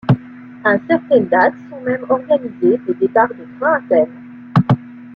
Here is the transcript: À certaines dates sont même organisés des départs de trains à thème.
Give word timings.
À 0.63 0.77
certaines 0.89 1.27
dates 1.27 1.53
sont 1.69 1.79
même 1.81 2.03
organisés 2.09 2.79
des 2.87 2.93
départs 2.95 3.29
de 3.35 3.45
trains 3.59 3.73
à 3.75 3.81
thème. 3.87 4.49